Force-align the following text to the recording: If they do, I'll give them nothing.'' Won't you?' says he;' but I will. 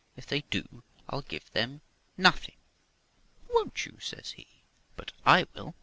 If 0.17 0.25
they 0.25 0.41
do, 0.49 0.81
I'll 1.09 1.21
give 1.21 1.51
them 1.51 1.81
nothing.'' 2.17 2.57
Won't 3.53 3.85
you?' 3.85 3.99
says 4.01 4.31
he;' 4.31 4.47
but 4.97 5.11
I 5.27 5.45
will. 5.53 5.75